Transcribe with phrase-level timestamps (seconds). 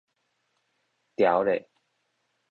[1.17, 1.69] 牢咧